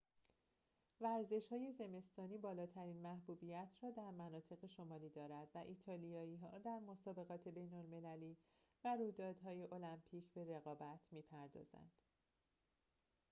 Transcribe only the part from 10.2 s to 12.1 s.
به رقابت می‌پردازند